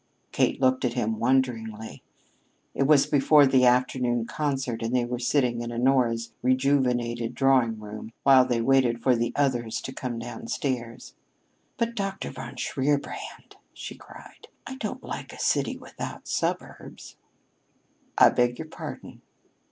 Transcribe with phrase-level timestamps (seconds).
[0.31, 2.01] Kate looked at him wonderingly.
[2.73, 8.11] It was before the afternoon concert and they were sitting in Honora's rejuvenated drawing room
[8.23, 11.13] while they waited for the others to come downstairs.
[11.77, 12.31] "But, Dr.
[12.31, 17.15] von Shierbrand!" she cried, "I don't like a city without suburbs!"
[18.17, 19.21] "I beg your pardon!"